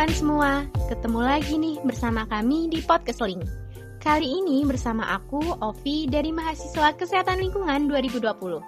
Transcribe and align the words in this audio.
teman-teman 0.00 0.16
semua, 0.16 0.52
ketemu 0.88 1.20
lagi 1.20 1.54
nih 1.60 1.76
bersama 1.84 2.24
kami 2.24 2.72
di 2.72 2.80
Podcast 2.80 3.20
Link. 3.20 3.44
Kali 4.00 4.24
ini 4.24 4.64
bersama 4.64 5.04
aku, 5.12 5.60
Ovi, 5.60 6.08
dari 6.08 6.32
Mahasiswa 6.32 6.96
Kesehatan 6.96 7.36
Lingkungan 7.36 7.84
2020. 7.84 8.64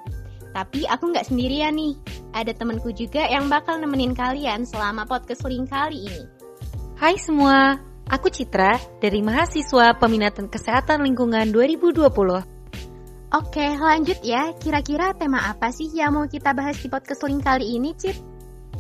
Tapi 0.53 0.85
aku 0.85 1.05
nggak 1.09 1.33
sendirian 1.33 1.73
nih, 1.73 1.97
ada 2.37 2.53
temanku 2.53 2.93
juga 2.93 3.25
yang 3.33 3.49
bakal 3.49 3.81
nemenin 3.81 4.13
kalian 4.13 4.69
selama 4.69 5.09
Podcast 5.09 5.49
Link 5.49 5.73
kali 5.73 6.05
ini. 6.05 6.29
Hai 7.01 7.17
semua, 7.17 7.81
aku 8.13 8.29
Citra 8.29 8.77
dari 9.01 9.25
Mahasiswa 9.25 9.97
Peminatan 9.97 10.53
Kesehatan 10.53 11.01
Lingkungan 11.01 11.49
2020. 11.49 12.13
Oke, 13.33 13.67
lanjut 13.81 14.21
ya. 14.21 14.53
Kira-kira 14.61 15.17
tema 15.17 15.49
apa 15.49 15.73
sih 15.73 15.89
yang 15.97 16.13
mau 16.13 16.29
kita 16.29 16.53
bahas 16.53 16.77
di 16.77 16.93
podcast 16.93 17.25
link 17.25 17.41
kali 17.41 17.81
ini, 17.81 17.97
Cit? 17.97 18.21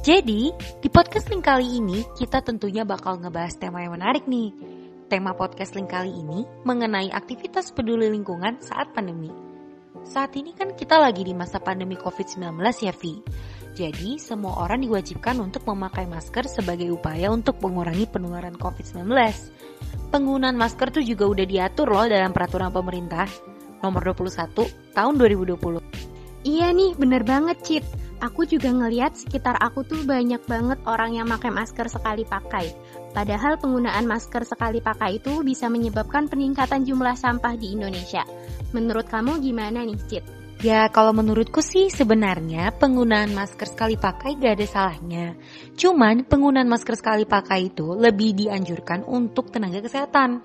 Jadi, 0.02 0.50
di 0.82 0.90
podcast 0.90 1.30
link 1.30 1.46
kali 1.46 1.78
ini 1.78 2.02
kita 2.18 2.42
tentunya 2.42 2.82
bakal 2.82 3.22
ngebahas 3.22 3.54
tema 3.54 3.86
yang 3.86 3.94
menarik 3.94 4.26
nih. 4.26 4.50
Tema 5.06 5.30
podcast 5.30 5.78
link 5.78 5.94
kali 5.94 6.10
ini 6.10 6.42
mengenai 6.66 7.14
aktivitas 7.14 7.70
peduli 7.70 8.10
lingkungan 8.10 8.58
saat 8.58 8.90
pandemi. 8.90 9.30
Saat 10.02 10.34
ini 10.34 10.58
kan 10.58 10.74
kita 10.74 10.98
lagi 10.98 11.22
di 11.22 11.30
masa 11.30 11.62
pandemi 11.62 11.94
COVID-19 11.94 12.50
ya, 12.82 12.90
Vi. 12.98 13.14
Jadi, 13.78 14.18
semua 14.18 14.66
orang 14.66 14.82
diwajibkan 14.82 15.38
untuk 15.38 15.62
memakai 15.70 16.10
masker 16.10 16.50
sebagai 16.50 16.90
upaya 16.90 17.30
untuk 17.30 17.62
mengurangi 17.62 18.10
penularan 18.10 18.58
COVID-19. 18.58 19.06
Penggunaan 20.10 20.58
masker 20.58 20.98
tuh 20.98 21.06
juga 21.06 21.30
udah 21.30 21.46
diatur 21.46 21.86
loh 21.86 22.10
dalam 22.10 22.34
peraturan 22.34 22.74
pemerintah 22.74 23.30
nomor 23.86 24.02
21 24.02 24.66
tahun 24.98 25.14
2020. 25.14 25.78
Iya 26.42 26.74
nih, 26.74 26.98
bener 26.98 27.22
banget, 27.22 27.62
Cit 27.62 28.01
aku 28.22 28.46
juga 28.46 28.70
ngeliat 28.70 29.18
sekitar 29.18 29.58
aku 29.58 29.82
tuh 29.82 30.06
banyak 30.06 30.38
banget 30.46 30.78
orang 30.86 31.18
yang 31.18 31.26
pakai 31.26 31.50
masker 31.50 31.90
sekali 31.90 32.22
pakai. 32.22 32.70
Padahal 33.10 33.58
penggunaan 33.58 34.06
masker 34.06 34.46
sekali 34.46 34.78
pakai 34.78 35.18
itu 35.18 35.42
bisa 35.42 35.66
menyebabkan 35.66 36.30
peningkatan 36.30 36.86
jumlah 36.86 37.18
sampah 37.18 37.58
di 37.58 37.74
Indonesia. 37.74 38.22
Menurut 38.70 39.10
kamu 39.10 39.42
gimana 39.42 39.84
nih, 39.84 39.98
Cit? 40.08 40.24
Ya, 40.62 40.86
kalau 40.94 41.10
menurutku 41.10 41.58
sih 41.58 41.90
sebenarnya 41.90 42.70
penggunaan 42.78 43.34
masker 43.34 43.66
sekali 43.66 43.98
pakai 43.98 44.38
gak 44.38 44.54
ada 44.54 44.66
salahnya. 44.70 45.26
Cuman 45.74 46.22
penggunaan 46.22 46.70
masker 46.70 46.94
sekali 46.94 47.26
pakai 47.26 47.74
itu 47.74 47.98
lebih 47.98 48.30
dianjurkan 48.38 49.02
untuk 49.02 49.50
tenaga 49.50 49.82
kesehatan. 49.82 50.38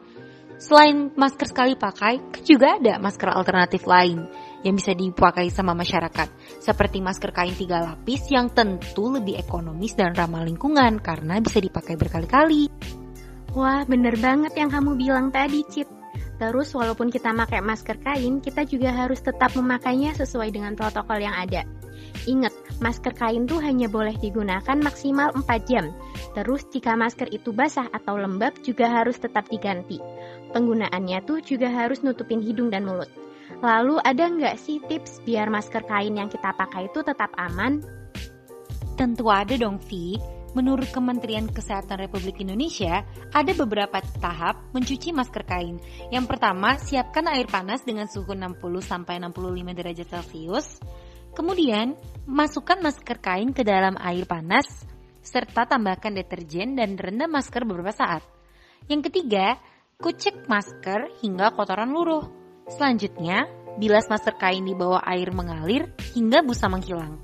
Selain 0.58 1.14
masker 1.14 1.54
sekali 1.54 1.78
pakai, 1.78 2.18
juga 2.42 2.82
ada 2.82 2.98
masker 2.98 3.30
alternatif 3.30 3.86
lain 3.86 4.26
yang 4.66 4.74
bisa 4.74 4.98
dipakai 4.98 5.54
sama 5.54 5.78
masyarakat, 5.78 6.34
seperti 6.58 6.98
masker 6.98 7.30
kain 7.30 7.54
tiga 7.54 7.86
lapis 7.86 8.26
yang 8.34 8.50
tentu 8.50 9.14
lebih 9.14 9.38
ekonomis 9.38 9.94
dan 9.94 10.18
ramah 10.18 10.42
lingkungan 10.42 10.98
karena 10.98 11.38
bisa 11.38 11.62
dipakai 11.62 11.94
berkali-kali. 11.94 12.74
Wah, 13.54 13.86
bener 13.86 14.18
banget 14.18 14.58
yang 14.58 14.74
kamu 14.74 14.98
bilang 14.98 15.30
tadi, 15.30 15.62
Cit. 15.70 15.86
Terus 16.42 16.74
walaupun 16.74 17.14
kita 17.14 17.38
pakai 17.38 17.62
masker 17.62 17.98
kain, 18.02 18.42
kita 18.42 18.66
juga 18.66 18.94
harus 18.94 19.22
tetap 19.22 19.54
memakainya 19.54 20.18
sesuai 20.18 20.50
dengan 20.50 20.74
protokol 20.74 21.22
yang 21.22 21.38
ada. 21.38 21.66
Ingat, 22.26 22.54
masker 22.80 23.14
kain 23.14 23.50
tuh 23.50 23.60
hanya 23.62 23.90
boleh 23.90 24.14
digunakan 24.18 24.78
maksimal 24.78 25.34
4 25.34 25.70
jam. 25.70 25.92
Terus 26.38 26.66
jika 26.70 26.94
masker 26.94 27.30
itu 27.34 27.54
basah 27.54 27.90
atau 27.90 28.18
lembab 28.18 28.58
juga 28.62 28.90
harus 28.90 29.18
tetap 29.18 29.50
diganti. 29.50 29.98
Penggunaannya 30.54 31.20
tuh 31.26 31.42
juga 31.44 31.70
harus 31.70 32.06
nutupin 32.06 32.40
hidung 32.40 32.70
dan 32.70 32.86
mulut. 32.86 33.10
Lalu 33.64 33.98
ada 34.04 34.28
nggak 34.28 34.56
sih 34.60 34.78
tips 34.86 35.24
biar 35.24 35.48
masker 35.48 35.88
kain 35.88 36.14
yang 36.14 36.30
kita 36.30 36.54
pakai 36.54 36.92
itu 36.92 37.00
tetap 37.02 37.32
aman? 37.40 37.82
Tentu 38.98 39.30
ada 39.30 39.54
dong, 39.56 39.78
Vi. 39.88 40.18
Menurut 40.58 40.90
Kementerian 40.90 41.46
Kesehatan 41.46 42.02
Republik 42.02 42.42
Indonesia, 42.42 43.06
ada 43.30 43.52
beberapa 43.54 44.02
tahap 44.18 44.58
mencuci 44.74 45.14
masker 45.14 45.46
kain. 45.46 45.78
Yang 46.10 46.26
pertama, 46.34 46.82
siapkan 46.82 47.30
air 47.30 47.46
panas 47.46 47.86
dengan 47.86 48.10
suhu 48.10 48.34
60-65 48.34 49.78
derajat 49.78 50.08
Celcius. 50.10 50.82
Kemudian, 51.38 51.94
masukkan 52.26 52.82
masker 52.82 53.22
kain 53.22 53.54
ke 53.54 53.62
dalam 53.62 53.94
air 54.02 54.26
panas, 54.26 54.66
serta 55.22 55.70
tambahkan 55.70 56.18
deterjen 56.18 56.74
dan 56.74 56.98
rendam 56.98 57.30
masker 57.30 57.62
beberapa 57.62 57.94
saat. 57.94 58.26
Yang 58.90 59.14
ketiga, 59.14 59.62
kucek 60.02 60.50
masker 60.50 61.22
hingga 61.22 61.54
kotoran 61.54 61.94
luruh. 61.94 62.26
Selanjutnya, 62.66 63.46
bilas 63.78 64.10
masker 64.10 64.34
kain 64.42 64.66
di 64.66 64.74
bawah 64.74 65.06
air 65.06 65.30
mengalir 65.30 65.94
hingga 66.18 66.42
busa 66.42 66.74
menghilang. 66.74 67.22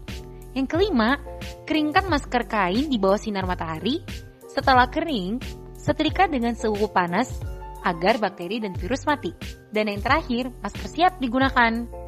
Yang 0.54 0.78
kelima, 0.78 1.18
keringkan 1.66 2.06
masker 2.06 2.46
kain 2.46 2.94
di 2.94 3.02
bawah 3.02 3.18
sinar 3.18 3.50
matahari. 3.50 4.06
Setelah 4.46 4.94
kering, 4.94 5.42
setrika 5.74 6.30
dengan 6.30 6.54
suhu 6.54 6.86
panas 6.86 7.34
agar 7.82 8.22
bakteri 8.22 8.62
dan 8.62 8.78
virus 8.78 9.10
mati. 9.10 9.34
Dan 9.74 9.90
yang 9.90 10.06
terakhir, 10.06 10.54
masker 10.62 10.86
siap 10.86 11.18
digunakan. 11.18 12.03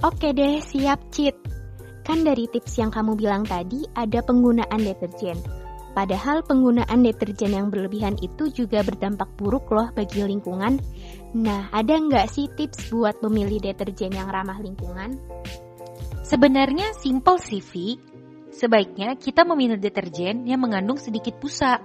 Oke 0.00 0.32
deh, 0.32 0.64
siap 0.64 1.12
Cit. 1.12 1.36
Kan 2.00 2.24
dari 2.24 2.48
tips 2.48 2.80
yang 2.80 2.88
kamu 2.88 3.20
bilang 3.20 3.44
tadi 3.44 3.84
ada 3.92 4.24
penggunaan 4.24 4.80
deterjen. 4.80 5.36
Padahal 5.92 6.40
penggunaan 6.40 7.04
deterjen 7.04 7.52
yang 7.52 7.68
berlebihan 7.68 8.16
itu 8.24 8.48
juga 8.48 8.80
berdampak 8.80 9.28
buruk 9.36 9.68
loh 9.68 9.92
bagi 9.92 10.24
lingkungan. 10.24 10.80
Nah, 11.36 11.68
ada 11.68 12.00
nggak 12.00 12.32
sih 12.32 12.48
tips 12.48 12.88
buat 12.88 13.20
memilih 13.20 13.60
deterjen 13.60 14.16
yang 14.16 14.32
ramah 14.32 14.56
lingkungan? 14.64 15.20
Sebenarnya 16.24 16.96
simple 16.96 17.36
sih, 17.36 17.60
Vi. 17.60 18.00
Sebaiknya 18.56 19.20
kita 19.20 19.44
memilih 19.44 19.76
deterjen 19.76 20.48
yang 20.48 20.64
mengandung 20.64 20.96
sedikit 20.96 21.36
busa 21.36 21.76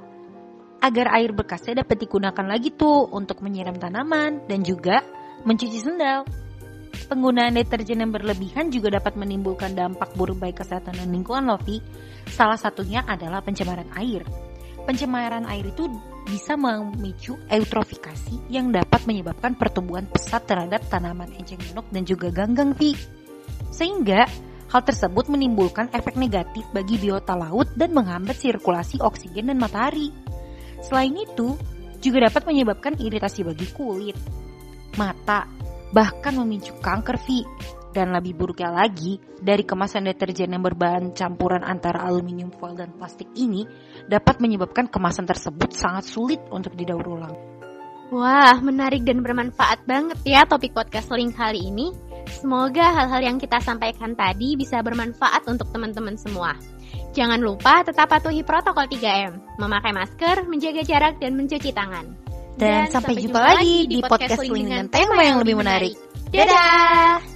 agar 0.80 1.20
air 1.20 1.36
bekasnya 1.36 1.84
dapat 1.84 2.00
digunakan 2.00 2.48
lagi 2.48 2.72
tuh 2.72 3.12
untuk 3.12 3.44
menyiram 3.44 3.76
tanaman 3.76 4.48
dan 4.48 4.64
juga 4.64 5.04
mencuci 5.44 5.84
sendal. 5.84 6.45
Penggunaan 7.06 7.60
deterjen 7.60 8.02
yang 8.02 8.12
berlebihan 8.16 8.74
juga 8.74 8.98
dapat 8.98 9.20
menimbulkan 9.20 9.76
dampak 9.78 10.16
buruk 10.18 10.42
baik 10.42 10.64
kesehatan 10.64 10.98
dan 10.98 11.12
lingkungan 11.12 11.46
loh, 11.54 11.62
Vi. 11.62 11.84
Salah 12.32 12.58
satunya 12.58 13.06
adalah 13.06 13.46
pencemaran 13.46 13.92
air. 14.00 14.26
Pencemaran 14.86 15.46
air 15.50 15.70
itu 15.70 15.90
bisa 16.26 16.58
memicu 16.58 17.38
eutrofikasi 17.50 18.50
yang 18.50 18.74
dapat 18.74 19.06
menyebabkan 19.06 19.54
pertumbuhan 19.54 20.10
pesat 20.10 20.46
terhadap 20.50 20.82
tanaman 20.90 21.30
enceng 21.38 21.62
gondok 21.62 21.86
dan 21.94 22.04
juga 22.06 22.28
ganggang, 22.34 22.74
Vi. 22.74 22.98
Sehingga 23.70 24.26
hal 24.74 24.82
tersebut 24.82 25.30
menimbulkan 25.30 25.94
efek 25.94 26.18
negatif 26.18 26.66
bagi 26.74 26.98
biota 26.98 27.38
laut 27.38 27.70
dan 27.78 27.94
menghambat 27.94 28.40
sirkulasi 28.40 28.98
oksigen 29.04 29.54
dan 29.54 29.62
matahari. 29.62 30.10
Selain 30.82 31.14
itu, 31.14 31.58
juga 32.02 32.30
dapat 32.30 32.46
menyebabkan 32.46 32.94
iritasi 33.02 33.42
bagi 33.42 33.66
kulit, 33.74 34.18
mata, 34.98 35.50
bahkan 35.92 36.34
memicu 36.38 36.74
kanker 36.80 37.18
V. 37.22 37.44
Dan 37.96 38.12
lebih 38.12 38.36
buruknya 38.36 38.76
lagi, 38.76 39.24
dari 39.40 39.64
kemasan 39.64 40.12
deterjen 40.12 40.52
yang 40.52 40.60
berbahan 40.60 41.16
campuran 41.16 41.64
antara 41.64 42.04
aluminium 42.04 42.52
foil 42.52 42.76
dan 42.76 42.92
plastik 42.92 43.32
ini 43.40 43.64
dapat 44.12 44.44
menyebabkan 44.44 44.92
kemasan 44.92 45.24
tersebut 45.24 45.72
sangat 45.72 46.04
sulit 46.04 46.44
untuk 46.52 46.76
didaur 46.76 47.08
ulang. 47.08 47.56
Wah, 48.12 48.60
menarik 48.60 49.08
dan 49.08 49.24
bermanfaat 49.24 49.88
banget 49.88 50.20
ya 50.28 50.44
topik 50.44 50.76
podcast 50.76 51.08
link 51.16 51.40
kali 51.40 51.72
ini. 51.72 51.96
Semoga 52.30 52.92
hal-hal 52.94 53.22
yang 53.34 53.38
kita 53.40 53.64
sampaikan 53.64 54.12
tadi 54.14 54.60
bisa 54.60 54.84
bermanfaat 54.84 55.48
untuk 55.48 55.72
teman-teman 55.72 56.20
semua. 56.20 56.54
Jangan 57.16 57.40
lupa 57.40 57.80
tetap 57.88 58.12
patuhi 58.12 58.44
protokol 58.44 58.92
3M, 58.92 59.56
memakai 59.56 59.96
masker, 59.96 60.44
menjaga 60.52 60.84
jarak, 60.84 61.16
dan 61.24 61.40
mencuci 61.40 61.72
tangan. 61.72 62.25
Dan, 62.56 62.88
dan 62.88 62.92
sampai, 62.92 63.20
jumpa 63.20 63.40
lagi 63.40 63.84
di 63.88 64.00
podcast 64.00 64.40
link 64.48 64.72
dengan 64.72 64.88
tema 64.88 65.20
yang 65.20 65.44
lebih 65.44 65.60
menarik. 65.60 65.96
Dadah! 66.32 67.35